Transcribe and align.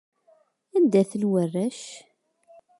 Anda-ten 0.75 1.23
warrac? 1.31 1.79